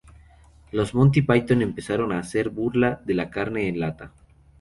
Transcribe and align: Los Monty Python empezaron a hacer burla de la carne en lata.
Los 0.71 0.95
Monty 0.95 1.21
Python 1.21 1.61
empezaron 1.61 2.11
a 2.11 2.17
hacer 2.17 2.49
burla 2.49 2.99
de 3.05 3.13
la 3.13 3.29
carne 3.29 3.67
en 3.67 3.79
lata. 3.81 4.11